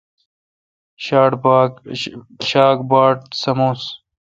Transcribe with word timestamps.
شاک 2.49 2.77
باٹ 2.89 3.17
سمونس 3.41 3.83